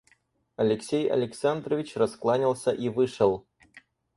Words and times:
Алексей 0.55 1.07
Александрович 1.11 1.95
раскланялся 1.95 2.71
и 2.71 2.89
вышел. 2.89 3.45